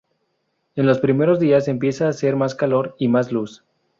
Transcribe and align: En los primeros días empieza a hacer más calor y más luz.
En 0.73 0.87
los 0.87 0.97
primeros 0.99 1.39
días 1.39 1.67
empieza 1.67 2.07
a 2.07 2.09
hacer 2.09 2.35
más 2.35 2.55
calor 2.55 2.95
y 2.97 3.07
más 3.07 3.31
luz. 3.31 3.63